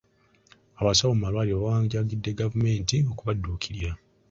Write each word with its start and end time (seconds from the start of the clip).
Abasawo 0.79 1.11
mu 1.15 1.19
malwaliro 1.23 1.57
bawanjagidde 1.61 2.29
gavumenti 2.39 2.95
okubadduukirira. 3.11 3.91